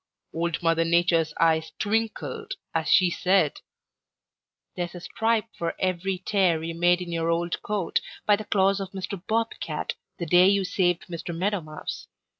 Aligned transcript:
Old 0.33 0.63
Mother 0.63 0.83
Nature's 0.83 1.31
eyes 1.39 1.73
twinkled 1.77 2.53
as 2.73 2.89
she 2.89 3.11
said: 3.11 3.59
"'There's 4.75 4.95
a 4.95 4.99
stripe 4.99 5.45
for 5.55 5.75
every 5.79 6.17
tear 6.17 6.57
made 6.73 7.03
in 7.03 7.11
your 7.11 7.29
old 7.29 7.61
coat 7.61 8.01
by 8.25 8.35
the 8.35 8.45
claws 8.45 8.79
of 8.79 8.93
Mr. 8.93 9.21
Bob 9.27 9.51
Cat 9.59 9.93
the 10.17 10.25
day 10.25 10.47
you 10.49 10.63
saved 10.63 11.05
Mr. 11.05 11.37
Meadow 11.37 11.61
Mouse. 11.61 12.07